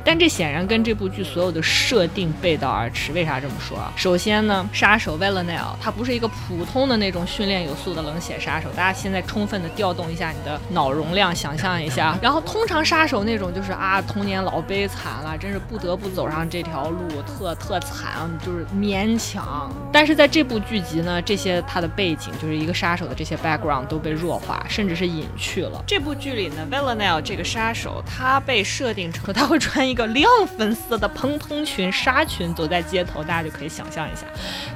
[0.05, 3.11] 但这显然跟这部剧所有的设定背道而驰。
[3.11, 3.91] 为啥这么说啊？
[3.95, 8.69] 首先呢，杀手 Villanelle 他不是一个普通的那种训练有素的冷血杀手。
[8.75, 12.15] 大家现在充分的调动一下你的脑容量，想象一下。
[12.21, 19.71] 然后通常杀手那种就是啊，童年老悲惨了，真是不得不走上这条路，特特惨，就是勉强。
[19.91, 25.83] 但是在这部剧集呢，这些他的背景就是一个杀手的这些 background 都被弱化，甚至是隐去了。
[25.87, 29.94] 这部剧里呢，Villanelle 这个杀手他被设定成他会穿一。
[29.95, 34.27] 一个亮粉色的蓬蓬裙、纱裙走在街头，大家就可以想象一下，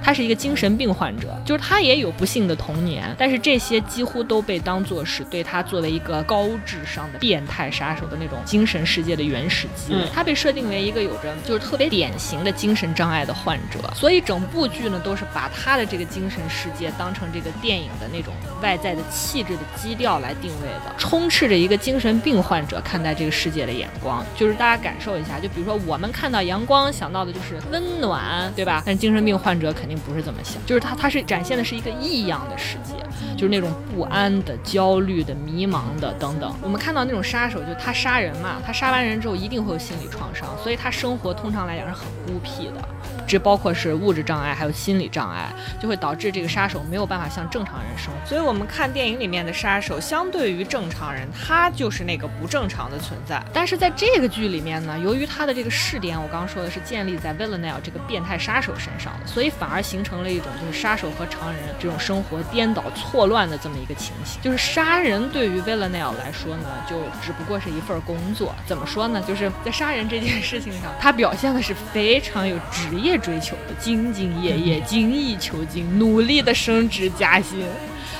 [0.02, 10.06] 他是一个精神病患者，就是他也有不幸的童年，但是这些几乎都被当作是对他作为一个高智商的变态杀手的那种精神世界的原始积累。
[10.14, 25.09] 他被设定为一个有着就是特别典型的精神障碍的患者，所以整部剧呢都是把他的这个精神世界当成这个电影的那种外在的气质的基调来定位的，充斥着一个精神病患者看待这个世界的眼光，就是大家感受。
[25.10, 25.40] 受一下。
[25.40, 28.84] 就比如说我们看到阳光想到的就是温暖，对吧？
[28.86, 32.94] 但精神病患者肯定不是这么想，就是他他是展现的是一个异样的世界，
[33.36, 36.54] 就是那种不安的、焦虑的、迷茫的等等。
[36.62, 42.88] 我们看到那种杀手，就他杀人嘛，他杀完人之后一定会有心理创伤，所以他生活通常来讲是很孤僻的。
[43.30, 48.28] 这包括是物质障碍，还有心理障碍，就会导致这个杀手没有办法像正常人生活。
[48.28, 53.40] 所以，我们看电影里面的杀手，相对于正常人，他就是那个不正常的存在。
[53.54, 64.42] 但是在这个剧里面呢，由于他的这个视点，我刚刚说的是建立在 Villanelle 这个变态杀手身上，所以反而形成了一种就是杀手和常人这种生活颠倒错乱的这么一个情形。
[64.42, 68.56] 就是杀人对于 Villanelle 来说呢，就只不过是一份工作。
[68.66, 69.22] 怎么说呢？
[69.22, 73.19] 就是在杀人这件事情上，他表现的是非常有职业。
[73.20, 77.66] 追求的兢兢业业、精益求精、努力的升职加薪。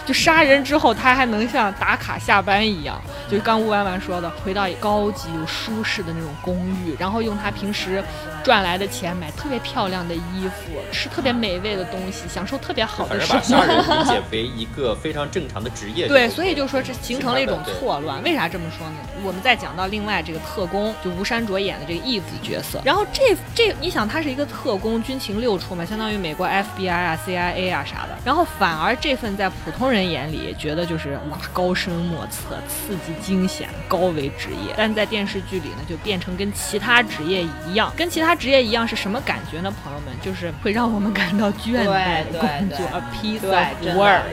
[0.06, 8.04] 就杀人之后，他还能像打卡下班一样，就刚吴婉婉说的，回到高级又舒适的那种公寓，然后用他平时
[8.50, 13.36] 赚来的钱买特别漂亮的衣服，吃特别美味的东西，享受特别好的生活。
[13.36, 16.08] 把杀人理解 为一个非常正常的职业。
[16.08, 18.24] 对，所以就说这形成了一种错乱。
[18.24, 18.96] 为啥这么说呢？
[19.24, 30.00] 我们再讲到另外这个特工，就吴山卓演的这个 Eve 角色，然后这这，你想他是一个特工，军情六处嘛，相当于美国 FBI 啊、CIA 啊啥的，然后反而这份在普通人。
[30.00, 39.72] 人眼里觉得就是哇高深莫测、刺激惊险、高危职业，但在电视剧里呢，就变成跟其他职业一样，跟其他职业一样是什么感觉呢？
[39.84, 44.24] 朋友们，就是会让我们感到倦怠的工作，a piece of work。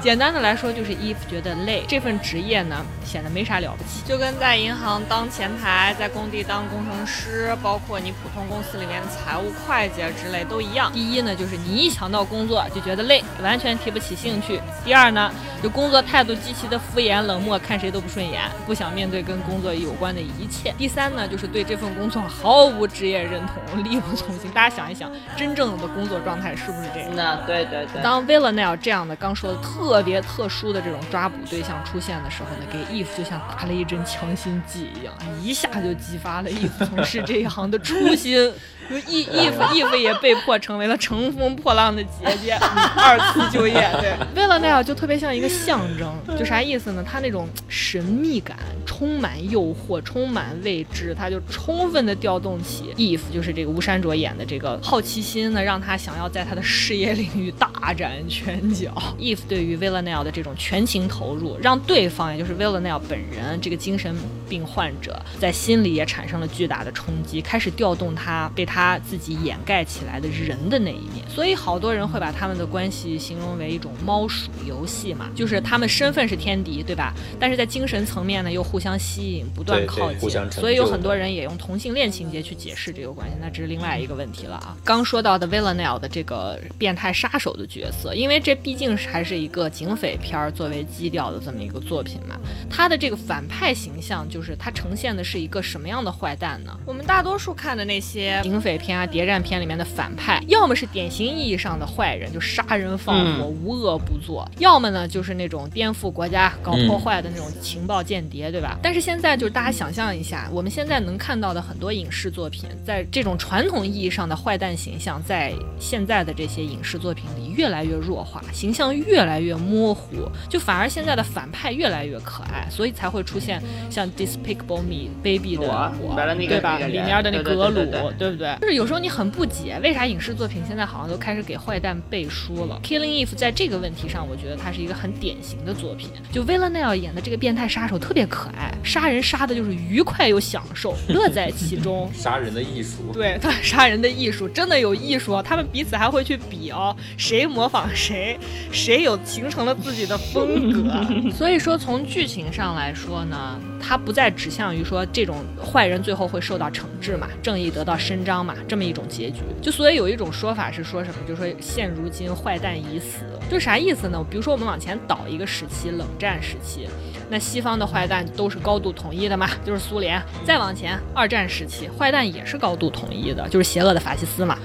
[0.00, 10.92] 简单的来说，就是 Eve 觉得累，这份职业呢显得没啥了不起，就跟在银行当前台，在工地当工程师，包括你普通公司里面的财务、会计啊之类都一样。
[10.92, 24.48] 第一呢，就是你一想到工作就觉得累，完全提不起兴趣；第二呢，就工作态度极其的敷衍冷漠，看谁都不顺眼，不想面对跟工作有关的一切；第三呢，就是对这份工作毫无职业认同，力不从心。
[24.52, 27.10] 大家想一想，真正的工作状态是不是这样？
[27.16, 28.00] 那对对对。
[28.00, 29.87] 当 Villanelle 这样的刚说的特。
[29.88, 38.52] 特别特殊的这种抓捕对象出现的时候呢，给 Eve 就像打了一针强心剂一样，一下就激发了 Eve 从事这一行的初心。
[38.88, 43.74] 就 Eve Eve 也被迫成为了乘风破浪的姐姐，二次就业。
[44.00, 47.04] 对，为了那样就特别像一个象征，就啥意思呢？
[47.06, 58.90] 他那种神秘感，充满诱惑，充满未知，他就充分的调动起 Eve，，就是这个吴山卓演的这个好奇心呢，让他想要在他的事业领域大展拳脚。
[59.18, 64.16] 义父对于 Villanelle 的这种全情投入，让对方也就是 Villanelle 本人这个精神
[64.48, 68.77] 病患者在心里也产生了巨大的冲击，开始调动他被他。
[68.78, 77.12] 他自己掩盖起来的人的那一面，所以好多人会把他们的关系形容为一种猫鼠游戏嘛，就是他们身份是天敌，对吧？
[77.40, 84.76] 但是在精神层面呢，又互相吸引，不断靠近，所以有很多人也用同性恋情节去解释这个关系，那这是另外一个问题了啊。
[84.84, 92.38] 刚说到的 Villanelle 的这个变态杀手的角色，因为这毕竟还是一个警匪片儿作为基调的这么一个作品嘛，
[92.70, 96.78] 他的这个反派形象就是他呈现的是一个什么样的坏蛋呢？
[96.86, 98.67] 我们大多数看的那些警匪。
[98.68, 108.78] 匪片啊，谍战片里面的反派，要么是典型意义上的坏人，就杀人放火、无恶不作；要么呢，就是那种颠覆国家、搞破坏的那种情报间谍，对吧？
[108.82, 125.62] 但是现在就是大家想象一下，我们现在能看到的很多影视作品，在这种传统意义上的坏蛋形象，在现在的这些影视作品里越来越弱化，形象越来越模糊，就反而现在的反派越来越可爱，所以才会出现像《Despicable Me》Baby 的
[126.02, 126.14] 我，
[126.46, 126.76] 对吧？
[126.86, 128.57] 里面的那格鲁，对不对？
[128.60, 136.10] 就是有时候你很不解，为啥影视作品现在好像都开始给坏蛋背书了？Killing Eve 在这个问题上，我觉得它是一个很典型的作品。
[136.32, 142.10] 就 Villanelle 演的这个变态杀手特别可爱，杀人杀的就是愉快又享受，乐在其中。
[142.12, 148.38] 杀人的艺术，对他杀人的艺术真的有艺术，他们彼此还会去比哦，谁模仿谁，
[148.72, 151.06] 谁有形成了自己的风格。
[151.30, 158.38] 所以说从剧情上来说呢，它不再指向于说这种坏人最后会受到惩治嘛，正义得到伸张。
[158.38, 164.24] 嘛，这么一种结局，就所以有一种说法是说什么，就是说现如今坏蛋已死，就啥意思呢？
[164.30, 166.88] 比如说我们往前倒一个时期，冷战时期，
[167.28, 170.22] 那西方的坏蛋都是高度统一的嘛，就是苏联。
[170.46, 174.56] 再往前，二战时期，坏蛋也是高度统一的，就是邪恶的法西斯嘛。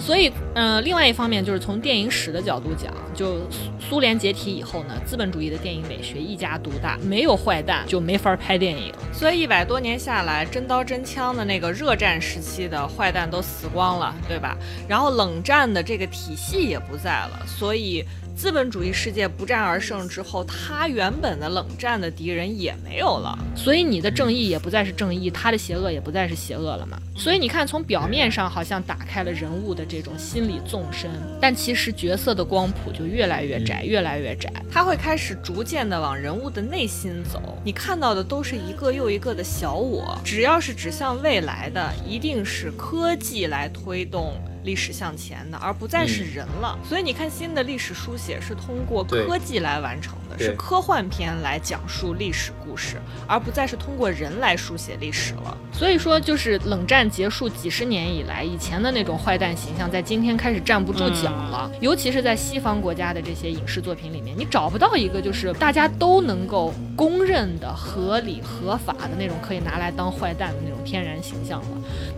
[0.00, 3.46] 所以，嗯，另外一方面就是从电影史的角度讲，就
[3.78, 8.90] 苏联解体以后呢，资本主义的电影美学一家独大，没有坏蛋就没法拍电影。
[9.12, 13.10] 所以一百多年下来，真刀真枪的那个热战时期的坏。
[13.10, 14.56] 蛋都死光了，对吧？
[14.86, 18.04] 然后冷战的这个体系也不在了，所以
[18.36, 26.98] 资本主义世界不战而胜之后，他原本的冷战的敌人也没有了，所以你的正义也不再是正义，他的邪恶也不再是邪恶了嘛。
[27.14, 34.50] 所以你看，从表面上好像打开了人物的这种心理纵深，但其实角色的光谱就越来越窄，越来越窄。
[34.70, 40.18] 他会开始逐渐的往人物的内心走，你看到的都是一个又一个的小我。
[40.24, 44.32] 只要是指向未来的，一定是科技来推动。
[44.62, 46.78] 历史向前的，而不再是人了。
[46.86, 55.56] 所以你看，新的历史书写是通过科技来完成的，是科幻片来讲述历史故事，而不再是通过人来书写历史了。
[55.72, 61.70] 所以说，就是冷战结束几十年以来，以前的那种坏蛋形象，在今天开始站不住脚了。
[61.80, 71.68] 尤其是在西方国家的这些影视作品里面，你找不到一个就是大家都能够公认的合理合法的那种可以拿来当坏蛋的那种天然形象了。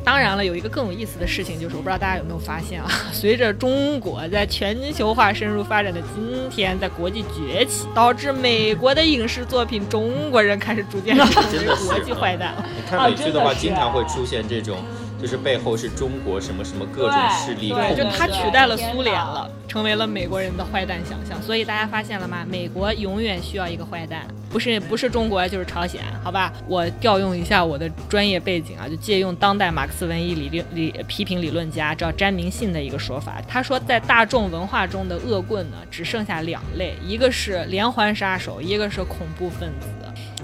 [0.02, 2.31] 当然了，有一个更有意思的事情，就是我不知道大家有没有。
[2.38, 12.64] 发现啊， 随着中国在全球化深入发展的今天，在国际崛起，导致美国的影视作品，中国人开始逐渐 成为国际坏蛋了。
[12.76, 14.76] 你看美剧的话，经常会出现这种。
[15.22, 21.40] 就是背后是中国什么什么各种势力，对，就他取代了苏联了，成为了美国人的坏蛋想象。
[21.40, 22.44] 所以大家发现了吗？
[22.44, 26.52] 美国永远需要一个坏蛋，不是不是中国就是朝鲜，好吧？
[26.66, 39.86] 我调用一下我的专业背景啊，就借用当代马克思文艺理论理批评理论家叫詹明信的一个说法，他说在大众文化中的恶棍呢，只剩下两类，一个是连环杀手，一个是恐怖分子。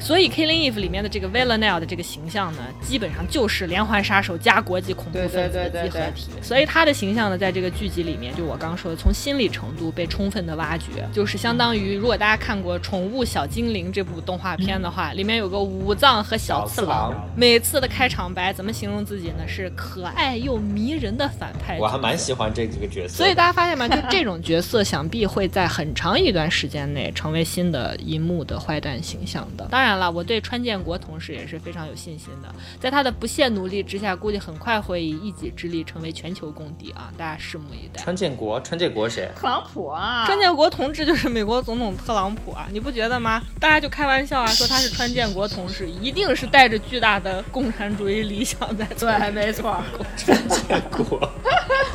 [0.01, 6.31] 所以《Killing Eve》里面的这个 Villanelle 的这个形象呢，基本上就是连环杀手加国际恐怖分子的集合体。
[6.41, 19.47] 所以他的形象呢，在这个剧集里面，就我刚说的，从心理程度被充分的挖掘，就是相当于如果大家看过《宠物小精灵》这部动画片的话，里面有个武藏和小次郎，每次的开场白怎么形容自己呢？
[19.49, 21.77] 是可爱又迷人的反派。
[21.81, 23.17] 我还蛮喜欢这几个角色。
[23.19, 23.89] 所以大家发现吗？
[23.89, 29.67] 就这种角色，想必会在很长一段时间内成为新的银幕的坏蛋形象的。
[29.69, 29.88] 当然。
[29.89, 37.11] 当然了，我对川建国同事也是非常有信心的，在他的不懈努力之下，估计很快会以一己之力成为全球公敌啊！
[37.17, 38.03] 大家拭目以待。
[38.03, 39.31] 川建国，川建国谁？
[39.35, 40.27] 特朗普啊！
[40.27, 42.69] 川建国同志就是美国总统特朗普啊！
[42.71, 43.43] 你不觉得吗？
[43.59, 49.11] 大家就开玩笑啊，说他是川建国同志，一定是带着巨大的共产主义理想在做。
[49.11, 49.83] 对，没错。
[50.19, 51.19] 川建国，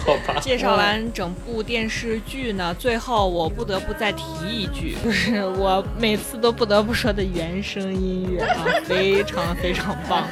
[0.04, 0.40] 好吧。
[0.42, 7.83] 介绍完整部电视剧呢，最后我不得不再提一句，就是我每次都不得不说的原声。
[7.84, 10.26] 声音乐啊， 非常非常棒。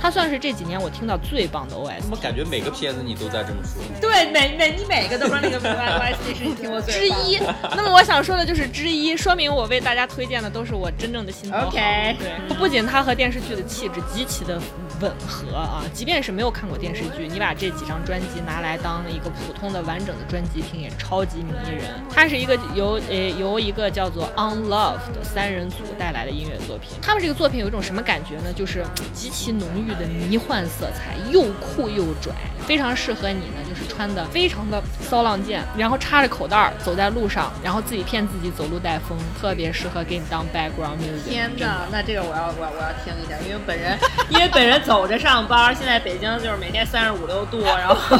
[0.00, 2.02] 它算是这几年我听到最棒的 OS。
[2.02, 3.82] 怎么感觉每个片子你都在这么说？
[4.00, 7.38] 对，每每你每个都说那个 OS 是你听过之一。
[7.74, 11.66] 那么我想说的就是之一，说明我为大家推荐的都是我真正的心头好。
[11.66, 14.60] OK，对，不仅它和电视剧的气质极其的
[15.00, 21.84] 吻合啊，即便是没有看过电视剧，你把这几张专辑拿来当一个普通的完整的专辑听，也超级迷人。
[22.10, 26.92] 它是一个由呃由一个叫做 Unloved 的三人组带来的音乐作品。
[27.02, 28.52] 他们这个作品有一种什么感觉呢？
[28.56, 28.82] 就是
[29.12, 29.88] 极其浓郁。
[29.98, 32.32] 的迷幻色彩又酷又拽，
[32.64, 41.28] 非常适合你呢，就是穿的非常的骚浪贱，然后插着口袋儿走在路上，然后自己骗自己走路带风，特别适合给你当 background music。
[41.28, 48.18] 天哪，那这个我要我我要听一下，因为本人因为本人走着上班，现在北京就是每天三十五六度， 然后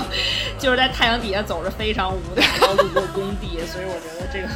[0.58, 4.48] 就是在太阳底下走着非常无聊，路过工地，所以我觉得这个。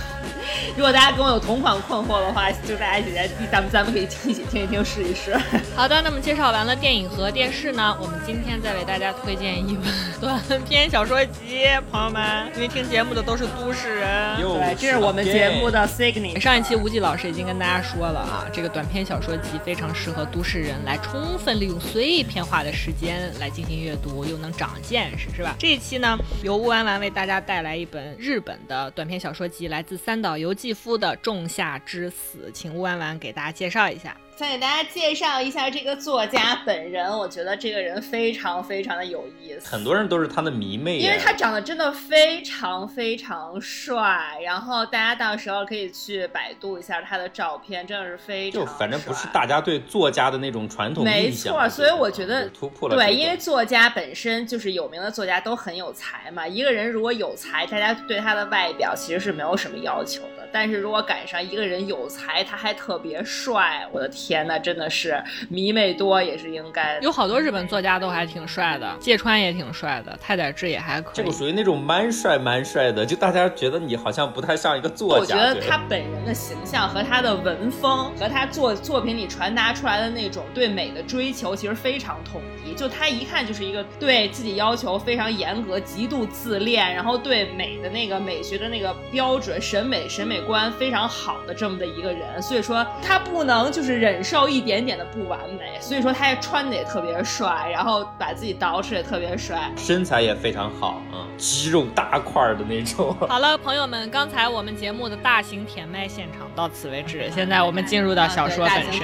[0.76, 5.36] 如果大家跟我有同款困惑的话，就大家一起来，咱们咱们可以一起听一听，试一试。
[5.74, 16.40] 好的，那么介绍完了电影和电视呢，我们今天再为大家推荐一本 短篇小说集，朋友们，因为听节目的都是都市人，对，这是我们节目的 signature。
[16.40, 25.54] 上一期吴忌老师已经跟大家说了啊，这个短篇小说集非常适合都市人来充分利用碎片化的时间来进行阅读，又能长见识，是吧？
[25.58, 34.16] 这一期呢，由乌丸丸为大家带来一本日本的短篇小说集，来自三岛由纪夫的《仲夏之死》，请乌弯弯给大家介绍一下。
[34.34, 39.68] 先给大家介绍一下这个作家本人，我觉得这个人非常非常的有意思。
[39.68, 44.38] 很多人都是他的迷妹，因为他长得真的非常非常帅。
[44.42, 48.62] 然后大家到时候可以去百度一下他的照片，真的是非常。
[48.62, 51.04] 就反正不是大家对作家的那种传统。
[51.04, 52.96] 没错，所以我觉得突破了。
[52.96, 56.48] 对，因为作家本身就是有名的作家都很有才嘛。
[56.48, 60.48] 一个人如果有才，大家对他的外表其实是没有什么要求的。
[60.50, 66.98] 但是如果赶上一个人有才，他还特别帅，我的天呐，真的是迷妹多也是应该。
[67.00, 71.14] 有好多日本作家都还挺帅的，芥川也挺帅的，太宰治也还可以。
[71.14, 75.36] 这个属于那种蛮帅蛮帅的，就大家觉得你好像不太像一个作家。
[75.36, 82.74] 我觉得他本人的形象和他的文风和他作作品里传达出来的那种对美的追求，其实非常统一。
[82.74, 92.40] 就他一看就是一个对自己要求非常严格、极度自恋，然后对美的那个美学的那个标准、审美审美观非常好的这么的一个人。
[92.40, 95.78] 所以说他不能就是忍受一点点的不完美。
[95.80, 103.16] 所以说他也穿的也特别帅，然后把自己捯饬也特别帅，身材也非常好啊，肌肉大块的那种。
[103.28, 109.02] 好了，朋友们，刚才我们节目的大型甜麦现场到此为止，现在我们进入到小说本身。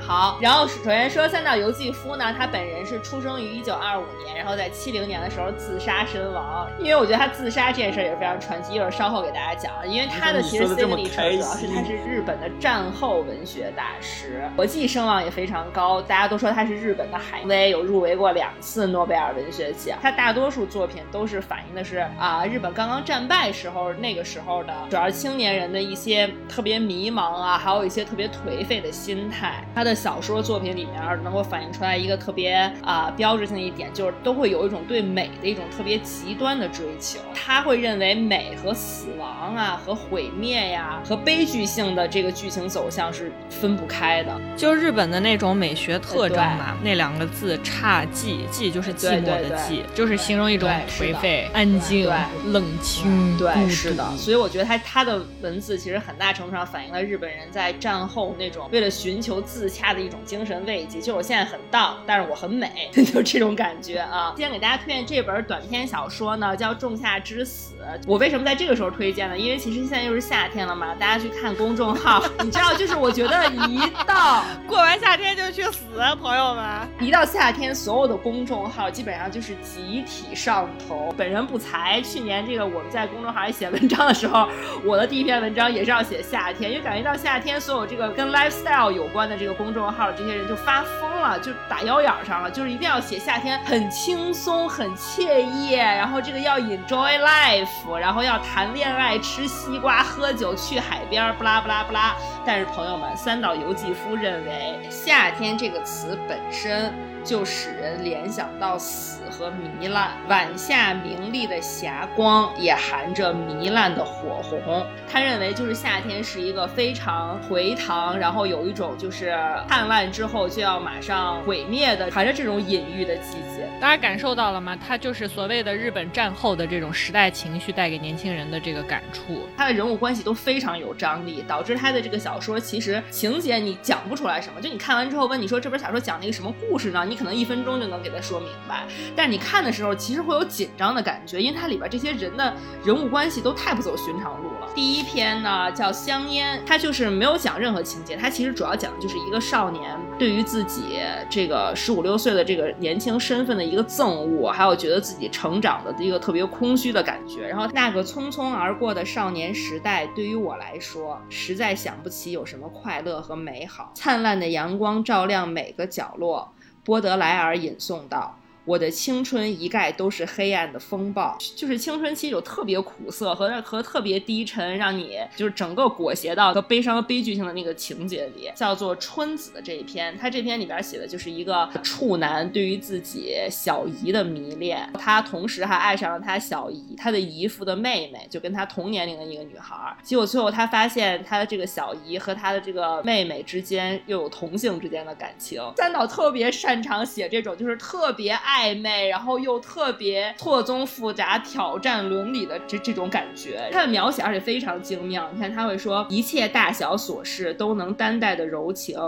[0.00, 6.68] 好，然后首先说三岛由纪夫呢，他本人是出生于一九二五年，然后在七零年的时候自杀身亡。
[6.80, 9.72] 因为我觉得他自杀这件事也是非常传奇，一会儿稍后给大家讲。
[9.88, 19.98] 因为他的其实历程主要是他是日本的战后文学大师，国际声望也非常高，大家都说他是日本的海威，有入围过两次诺贝尔文学奖。
[20.02, 29.64] 他大多数作品都是反映的是啊，日本刚刚战败时候那个时候的主要青年人的一些特别迷茫啊，还有一些特别颓废的心态。
[29.74, 37.18] 他的小说作品里面能够反映出来一个特别啊标志性的一点，就是都会有一种对美的一种特别极端的追求。
[37.34, 44.29] 他会认为美和死亡啊，和毁灭呀，和悲剧性的这个剧情走向是分不开的。
[44.56, 52.10] 就日本的那种美学特征嘛，那两个字“侘寂”，寂就是寂寞的寂，就是形容一种颓废、安静、
[52.46, 54.06] 冷清、对，是的。
[54.16, 60.98] 所以我觉得他他的文字其实很大程度上反映了日本人在战后那种为了寻求自洽的一种精神慰藉。
[60.98, 64.34] 就是我现在很荡，但是我很美， 就这种感觉啊。
[64.36, 67.74] 今天给大家推荐这本短篇小说呢，叫《仲夏之死》。
[68.06, 69.38] 我为什么在这个时候推荐呢？
[69.38, 74.19] 因为其实现在又是夏天了嘛，大家去看公众号， 你知道，就是我觉得一到
[74.66, 75.88] 过完夏天就去死，
[76.20, 76.64] 朋友们，
[77.00, 81.12] 一到夏天，所有的公众号基本上就是集体上头。
[81.16, 84.48] 本人不才，去年这个我们在公众号里写文章的时候，
[84.84, 102.14] 我的第一篇文章也是要写夏天，因为感觉到夏天，所有这个跟 lifestyle 有关的这个公众号这些人就发疯了，就打腰眼上了，就是一定要写夏天很轻松、很惬意，然后这个要 enjoy life，然后要谈恋爱、吃西瓜、喝酒、去海边，不拉不拉不拉。
[102.44, 106.92] 但是朋友们，三岛由纪夫都认为“夏天”这个词本身
[107.24, 109.20] 就使人联想到死。
[109.40, 114.86] 和糜烂，晚夏明丽的霞光也含着糜烂的火红。
[115.10, 119.34] 他认为，就是夏天是一个非常回塘，然后有一种就是
[119.66, 123.66] 灿烂之后就要马上毁灭的，含着这种隐喻的季节。
[123.80, 124.76] 大家感受到了吗？
[124.76, 129.48] 他就是所谓的日本战后的这种时代情绪带给年轻人的这个感触。
[129.56, 134.60] 他的人物关系都非常有张力，导致他的这个小说其实情节你讲不出来什么。
[134.60, 137.06] 就你看完之后问你说这本小说讲了一个什么故事呢？
[137.08, 138.84] 你可能一分钟就能给他说明白，
[139.16, 139.29] 但。
[139.30, 142.52] 你看的时候，其实会有紧张的感觉，因为它里边这些人的
[142.84, 144.68] 人物关系都太不走寻常路了。
[144.74, 157.46] 第一篇呢叫《香烟》，它就是没有讲任何情节，它其实主要讲的就是一个少年对于自己这个十五六岁的这个年轻身份的一个憎恶，还有觉得自己成长的一个特别空虚的感觉。
[157.46, 163.92] 然后那个匆匆而过的少年时代，对于我来说，实在想不起有什么快乐和美好。
[163.94, 166.52] 灿烂的阳光照亮每个角落，
[166.84, 168.36] 波德莱尔吟诵道。
[168.64, 180.16] 我的青春一概都是黑暗的风暴，就是青春期有特别苦涩和和特别低沉，让你就是整个裹挟到和悲伤和、悲剧性的那个情节里，叫做春子的这一篇。
[180.18, 189.74] 他这篇里边写的就是一个处男对于自己小姨的迷恋，他同时还爱上了他小姨他的姨父的妹妹，就跟他同年龄的一个女孩。
[190.02, 195.62] 结果最后他发现他的这个小姨和他的这个妹妹之间又有同性之间的感情。
[195.78, 198.49] 三岛特别擅长写这种就是特别爱。
[198.50, 205.30] 暧昧，然后又特别错综复杂、挑战伦理的这这种感觉，他的描写而且非常精妙。
[205.32, 208.98] 你看他会说一切大小琐事都能担待的柔情，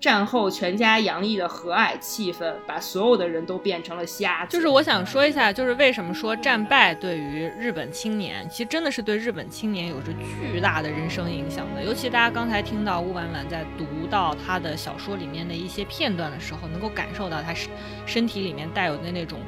[0.00, 4.56] 战后全家洋溢的和蔼气氛，把所有的人都变成了瞎子。
[4.56, 10.12] 就是我想说一下，就是为什么说战败对于日本青年，其实真的是对日本青年有着
[10.52, 11.82] 巨大的人生影响的。
[11.82, 17.68] 尤其大家刚才听到乌婉婉在读到他的小说里面的一些片段的时候，能够感受到他身
[18.06, 18.91] 身体里面带有。
[18.92, 19.40] 有的那种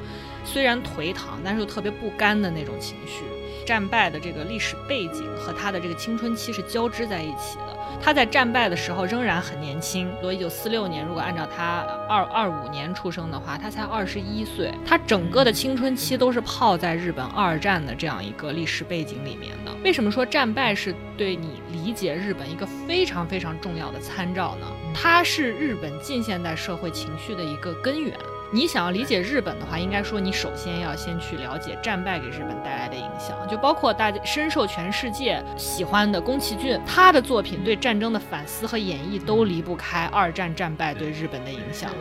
[0.43, 3.23] 虽然颓唐，但是又特别不甘的那种情绪，
[3.65, 7.75] 战败的这个历史背景和他的这个青春期是交织在一起的。
[8.01, 14.71] 他在战败的时候仍然很年轻，说一九四六年，如果按照他二二五年出生的话，他才二十一岁。
[14.85, 19.73] 他整个的青春期都是泡在日本二战的这样一个历史背景里面的。
[19.83, 24.67] 为什么说战败是对你理解日本一个非常非常重要的参照呢？
[24.93, 28.13] 它是日本近现代社会情绪的一个根源。
[28.51, 41.91] 你想要理解日本的话，应该说你首先要先去了解战败给日本带来的影响，就包括大家深受全世界喜欢的宫崎骏，他的作品对战争的反思和演绎都离不开二战战败对日本的影响。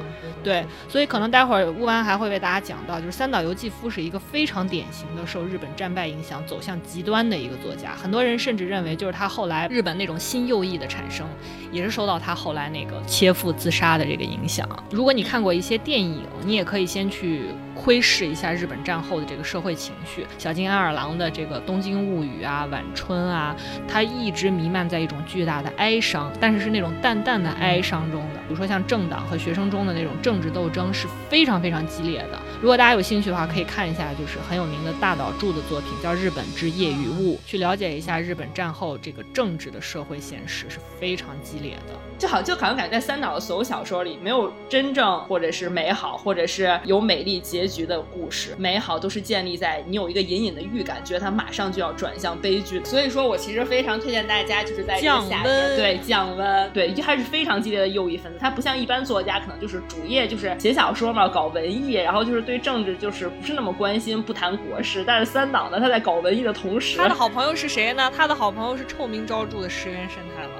[0.42, 11.26] 对，所以可能待会儿乌安还会为大家讲到，就是三岛由纪夫是一个非常典型的受日本战败影响走向极端的一个作家，很多人甚至认为就是他后来日本那种新右翼的产生，
[11.72, 14.68] 也是受到他后来那个切腹自杀的这个影响。
[14.90, 20.26] 如果你看过一些电影，你也可以先去窥视一下日本战后的这个社会情绪。
[20.38, 23.54] 小津安二郎的这个《东京物语》啊，《晚春》啊，
[23.88, 28.40] 它一直弥漫在一种巨大的哀伤，但是是那种淡淡的哀伤中的。
[28.46, 32.38] 比如说像政党和学生中的那种政治斗争是非常非常激烈的。
[32.64, 41.92] 如果大家有兴趣的话，可以看一下就是很有名的大岛渚的作品，叫《日本之夜与雾》，去了解一下日本战后这个政治的社会现实是非常激烈的。
[42.18, 48.54] 就好，就好像感觉在三岛的所有小说里，没有真正或者是美好，或者是有美丽结局的故事。
[48.56, 52.82] 美好都是建立在你有一个隐隐的预感，觉得它马上就要转向悲剧。
[52.82, 58.38] 所以说我其实非常推荐大家，就是在降温，对降温，对，还是非常激烈的右翼分子。
[58.40, 65.04] 他不像一般作家，可能就是主业就是写小说嘛，搞文艺，然后就是对政治就是不是那么关心，不谈国事。
[65.06, 68.10] 但是三党呢，他在搞文艺的同时，他的好朋友是谁呢？
[68.16, 70.52] 他的好朋友是臭名昭著的石原慎太郎。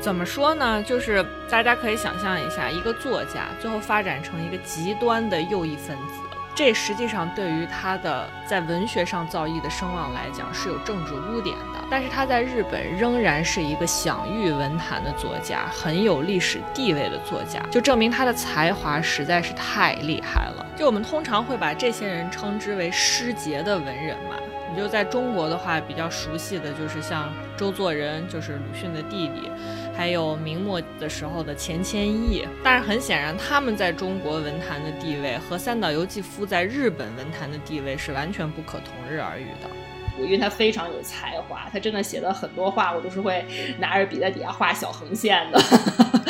[0.00, 0.82] 怎么说呢？
[0.82, 6.21] 就是大家可以想象一下，一个作家最后发展成一个极端的右翼分子，
[6.54, 11.84] 这实际上对于他的在文学上造诣的声望来讲是有政治污点的。
[11.90, 20.66] 但是他在日本仍然是一个享誉文坛的作家，很有历史地位的作家，就证明他的才华实在是太厉害了。
[20.76, 24.36] 就我们通常会把这些人称之为诗节的文人嘛。
[24.74, 29.50] 你就在中国的话，比较熟悉的就是像周作人，就是鲁迅的弟弟，
[29.96, 32.46] 还有明末的时候的钱谦益。
[32.62, 39.68] 但是很显然，他们在中国文坛的地位和三岛由纪夫在日本文坛的地位是完全不可同日而语的。
[40.18, 43.44] 我因为他非常有才华，他真的写的很多话，我都是会
[43.78, 45.58] 拿着笔在底下画小横线的。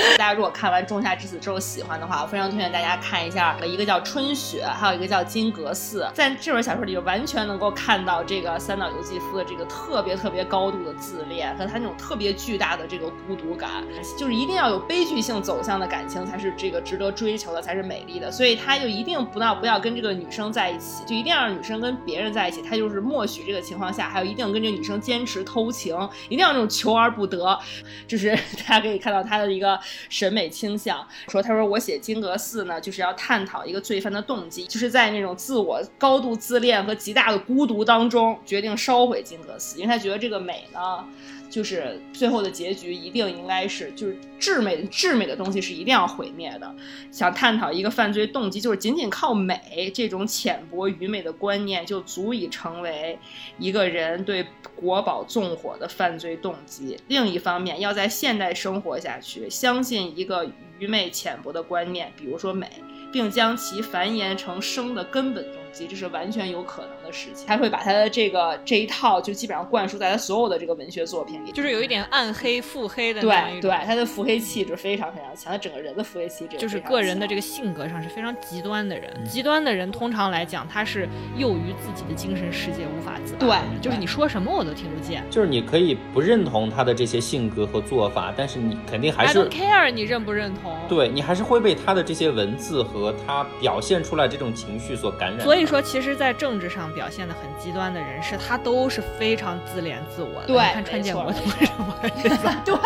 [0.19, 6.03] 大家如果看完《仲夏之死》之后喜欢的话，我非常推荐大家看一下，一个叫《春雪》，还有一个叫《金阁寺》。
[6.13, 13.71] 在这本小说里，就完全能够看到这个三岛由纪夫的这个特别特别高度的自恋和他那种特别巨大的这个孤独感，
[14.19, 18.31] 就是一定要有悲剧性走向的感情才是这个值得追求的，才是美丽的。
[18.31, 22.61] 所以他就一定不要不要跟这个女生在一起，就一定要让女生跟别人在一起。
[22.63, 25.97] 他就是默许这个情况下，还有一定跟这个女生坚持偷情，
[26.29, 27.59] 一定要那种求而不得。
[28.07, 28.31] 就是
[28.67, 29.79] 大家可以看到他的一个。
[30.09, 41.05] 审美倾向说，他说我写《金阁寺》呢，就是要探讨一个罪犯的动机，就是在那种自我高度自恋和极大的孤独当中，决定烧毁金阁寺，因为他觉得这个美呢。
[41.53, 46.75] 就是最后的结局一定应该是，就是至美至美的东西是一定要毁灭的。
[47.11, 53.19] 想探讨一个犯罪动机，就是仅仅靠美这种浅薄愚昧的观念，就足以成为
[53.59, 56.97] 一个人对国宝纵火的犯罪动机。
[57.09, 62.67] 另一方面，要在现代生活下去，相信一个愚昧浅薄的观念，比如说美，
[63.13, 66.93] 并将其繁衍成生的根本动机，这是完全有可能。
[67.03, 79.13] 的事情，他会把他的这个这一套就基本上灌输在他所有的这个文学作品里，就是有一点暗黑腹黑的对对，他的腹黑气质非常非常强，他整个人的腹黑气质就是个人的这个性格上是非常极端的人。
[79.29, 85.25] 极端的人通常来讲，他是囿于自己的精神世界无法自拔，对，就是你说什么我都听不见。
[85.31, 90.73] 就是你可以不认同他的这些性格和做法，但是你肯定还是 I don't care 你认不认同？
[90.89, 95.41] 对你还是会被他的这些文字和他表现出来这种情绪所感染。
[95.41, 97.73] 所以说，其实，在政治上表现的很极。
[97.73, 100.49] 端的人士，他都是非常自怜自我的。
[100.49, 101.97] 对，看川建国为什么？
[102.67, 102.77] 对，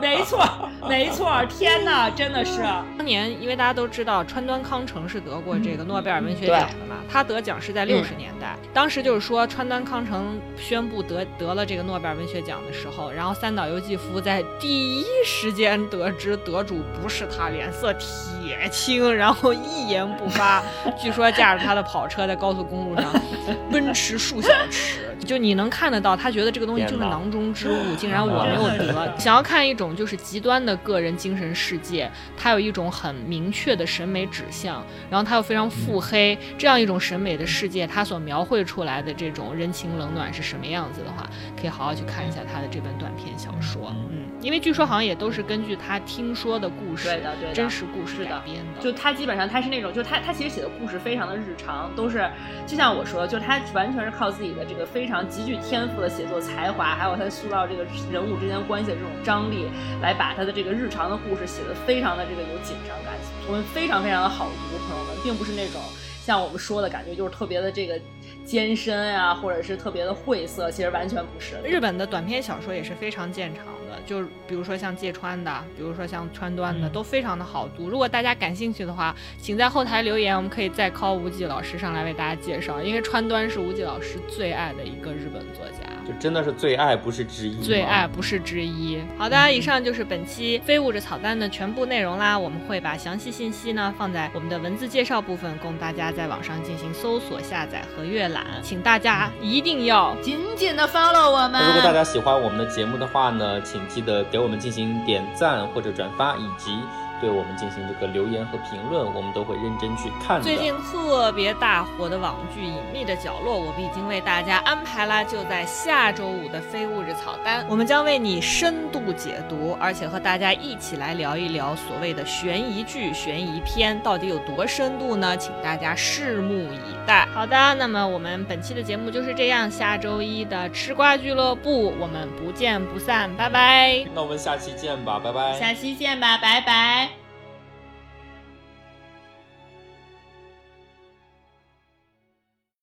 [0.00, 0.48] 没错，
[0.88, 1.44] 没错。
[1.44, 2.62] 天哪，真的是。
[2.96, 8.56] 当年，因为大家都知道川端康成是得过这个诺贝尔文学奖的嘛，他得奖是在六十年代。
[8.72, 20.62] 当时就是说，川端康成宣布得得了这个诺贝尔文学奖的时候，然后三岛由纪夫在第一时间得知得主不是他，脸色铁青，然后一言不发。
[20.98, 23.12] 据说驾着他的跑车在高速公路上
[23.72, 24.18] 奔驰。
[24.20, 29.18] 数小时，就你能看得到，他觉得这个东西就是囊中之物，竟然我没有 得。
[29.18, 43.94] 想要看一种就是极端的个人精神世界，他有一种很明确的审美指向，然后他又非常腹黑，这样一种审美的世界，他所描绘出来的这种人情冷暖是什么样子的话，可以好好去看一下他的这本短篇小说。
[44.10, 48.82] 嗯，因为据说好像也都是根据他听说的故事，对的，对的，真实故事改编的。
[48.82, 52.28] 就他基本上他是那种，就他他其实写的故事非常的日常，都是
[52.66, 59.66] 就像我说的，就是他完全是靠自己的这个非常极具天赋的写作才华，还有他塑造这个人物之间关系的这种张力，
[60.02, 63.14] 来把他的这个日常的故事写得非常的这个有紧张感，
[63.46, 65.80] 我们非常非常的好读，朋友们，并不是那种
[66.22, 67.98] 像我们说的感觉，就是特别的这个。
[68.42, 71.56] 艰深啊，或者是特别的晦涩，其实完全不是。
[71.62, 77.90] 日本的短篇小说也是非常见长的，就比如说像芥川的，比如说像川端的，都非常的好读。
[77.90, 82.80] 如果大家感兴趣的话，请在后台留言，我们可以再 call 无忌老师上来为大家介绍。
[82.80, 87.62] 因为川端是无忌老师最爱的一个日本作家，就真的是最爱，不是之一。
[87.62, 89.00] 最爱不是之一。
[89.16, 92.36] 好的，以上就是本期非物质草单的全部内容啦。
[92.36, 98.44] 我们会把详细信息呢放在我们的文字介绍部分，供大家在网上进行搜索、下载和阅览。
[98.62, 101.64] 请大家一定要紧紧的 follow 我们。
[101.66, 106.76] 如果大家喜欢我们的节目的话呢，请记得给我们进行点赞或者转发，以及。
[107.20, 110.40] 对我们进行这个留言和评论，我们都会认真去看。
[110.42, 125.36] 最近特别大火的网剧《隐秘的角落》，我们已经为大家安排了，就在下周五的非物质草单，我们将为你深度解读，而且和大家一起来聊一聊所谓的悬疑剧、悬疑片到底有多深度呢？
[125.36, 127.26] 请大家拭目以待。
[127.34, 134.04] 好的，那么我们本期的节目就是这样，下周一的吃瓜俱乐部，我们不见不散，拜拜。
[134.14, 135.58] 那我们下期见吧，拜拜。
[135.58, 137.19] 下期见吧，拜拜。